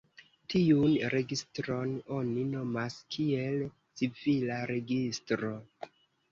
[0.53, 3.63] Tiun registron oni nomas kiel
[4.03, 5.57] "civila registro".